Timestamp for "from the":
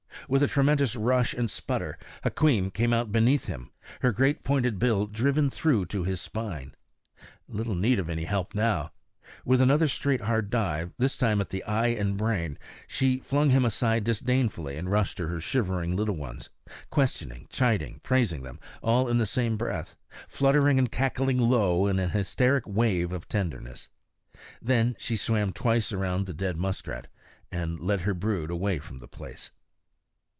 28.79-29.09